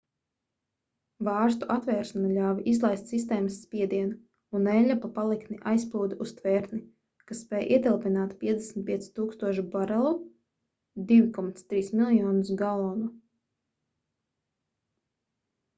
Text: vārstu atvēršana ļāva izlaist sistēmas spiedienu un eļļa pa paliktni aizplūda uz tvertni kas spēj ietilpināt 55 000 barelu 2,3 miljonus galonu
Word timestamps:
vārstu 1.25 1.67
atvēršana 1.73 2.29
ļāva 2.37 2.63
izlaist 2.71 3.11
sistēmas 3.13 3.57
spiedienu 3.65 4.57
un 4.61 4.69
eļļa 4.77 4.95
pa 5.03 5.11
paliktni 5.19 5.59
aizplūda 5.73 6.17
uz 6.25 6.33
tvertni 6.39 6.79
kas 7.31 7.43
spēj 7.47 7.69
ietilpināt 7.77 8.33
55 8.47 9.13
000 9.43 9.67
barelu 9.77 10.15
2,3 11.13 11.83
miljonus 12.05 12.51
galonu 12.65 13.13